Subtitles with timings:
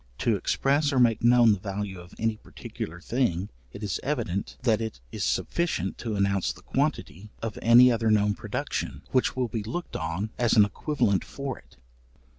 [0.17, 4.81] To express or make known the value of any particular thing, it is evident, that
[4.81, 9.61] it is sufficient to announce the quantity of any other known production, which will be
[9.61, 11.77] looked on as an equivalent for it.